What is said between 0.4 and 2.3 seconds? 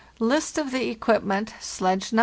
OF THE EQUIPMENT SLEDGE No.